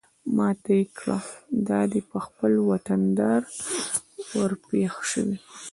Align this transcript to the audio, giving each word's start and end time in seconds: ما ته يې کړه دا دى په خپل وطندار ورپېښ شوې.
ما 0.35 0.49
ته 0.61 0.71
يې 0.79 0.85
کړه 0.97 1.17
دا 1.69 1.79
دى 1.91 2.01
په 2.11 2.17
خپل 2.25 2.51
وطندار 2.71 3.41
ورپېښ 4.35 4.95
شوې. 5.11 5.37